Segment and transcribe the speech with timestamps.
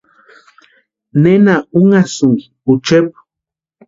[1.21, 3.17] ¿Nena únhasïnki ochepu?